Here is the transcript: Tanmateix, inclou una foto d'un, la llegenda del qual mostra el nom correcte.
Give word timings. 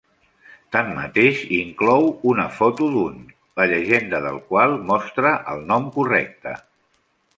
Tanmateix, 0.75 1.41
inclou 1.57 2.07
una 2.31 2.45
foto 2.55 2.87
d'un, 2.95 3.19
la 3.61 3.67
llegenda 3.73 4.23
del 4.27 4.41
qual 4.49 4.75
mostra 4.89 5.35
el 5.55 5.63
nom 5.73 5.87
correcte. 5.99 6.57